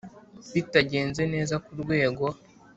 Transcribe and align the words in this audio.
Bitagenze 0.53 1.21
neza 1.33 1.55
ku 1.65 1.71
rwego 1.81 2.25